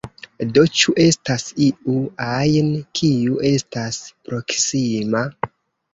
[0.53, 1.99] Do, ĉu estas iu
[2.29, 5.23] ajn, kiu estas proksima?